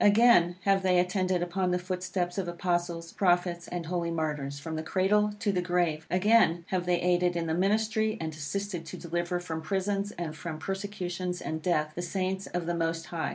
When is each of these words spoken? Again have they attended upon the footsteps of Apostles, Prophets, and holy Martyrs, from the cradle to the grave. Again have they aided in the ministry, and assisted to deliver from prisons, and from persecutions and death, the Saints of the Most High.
Again 0.03 0.55
have 0.61 0.81
they 0.81 0.97
attended 0.97 1.43
upon 1.43 1.69
the 1.69 1.77
footsteps 1.77 2.39
of 2.39 2.47
Apostles, 2.47 3.11
Prophets, 3.13 3.67
and 3.67 3.85
holy 3.85 4.09
Martyrs, 4.09 4.57
from 4.59 4.75
the 4.75 4.81
cradle 4.81 5.31
to 5.37 5.51
the 5.51 5.61
grave. 5.61 6.07
Again 6.09 6.65
have 6.69 6.87
they 6.87 6.99
aided 6.99 7.35
in 7.35 7.45
the 7.45 7.53
ministry, 7.53 8.17
and 8.19 8.33
assisted 8.33 8.83
to 8.87 8.97
deliver 8.97 9.39
from 9.39 9.61
prisons, 9.61 10.11
and 10.13 10.35
from 10.35 10.57
persecutions 10.57 11.39
and 11.39 11.61
death, 11.61 11.91
the 11.93 12.01
Saints 12.01 12.47
of 12.47 12.65
the 12.65 12.73
Most 12.73 13.05
High. 13.05 13.29